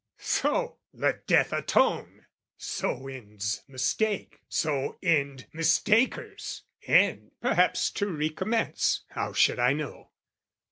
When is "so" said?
0.39-0.79, 2.57-3.07, 4.49-4.97